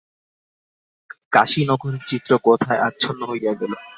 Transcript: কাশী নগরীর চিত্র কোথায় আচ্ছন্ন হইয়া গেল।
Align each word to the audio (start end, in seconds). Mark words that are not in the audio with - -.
কাশী 1.31 1.61
নগরীর 1.65 2.03
চিত্র 2.07 2.31
কোথায় 2.47 2.79
আচ্ছন্ন 2.79 3.21
হইয়া 3.29 3.53
গেল। 3.53 3.73